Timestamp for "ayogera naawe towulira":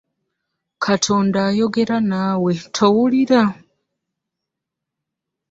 1.49-3.41